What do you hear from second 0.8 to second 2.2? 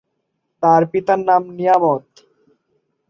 পিতার নাম নিয়ামত।